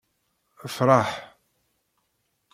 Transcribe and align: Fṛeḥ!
Fṛeḥ! 0.75 1.09